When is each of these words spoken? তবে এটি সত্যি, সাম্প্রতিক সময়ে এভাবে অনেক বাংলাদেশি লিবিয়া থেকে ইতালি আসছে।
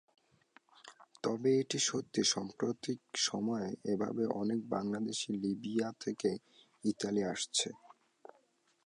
তবে 1.23 1.49
এটি 1.61 1.79
সত্যি, 1.89 2.21
সাম্প্রতিক 2.33 2.99
সময়ে 3.27 3.69
এভাবে 3.85 4.23
অনেক 4.41 4.59
বাংলাদেশি 4.71 5.29
লিবিয়া 5.43 5.89
থেকে 6.03 6.29
ইতালি 6.83 7.21
আসছে। 7.33 7.69